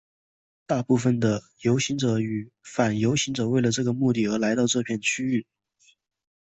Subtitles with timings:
[0.65, 5.45] 大部分的游行者与反游行者为了这个目的而来到这片区域。